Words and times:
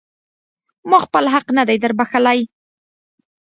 ما 0.89 0.97
خپل 1.05 1.23
حق 1.33 1.47
نه 1.57 1.63
دی 1.67 1.77
در 1.83 1.93
بښلی. 1.97 2.39